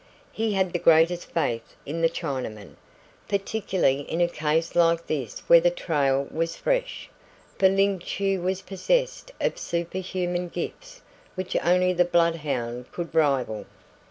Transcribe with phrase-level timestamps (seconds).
[0.31, 2.71] He had the greatest faith in the Chinaman,
[3.29, 7.07] particularly in a case like this where the trail was fresh,
[7.59, 11.03] for Ling Chu was possessed of super human gifts
[11.35, 13.67] which only the blood hound could rival.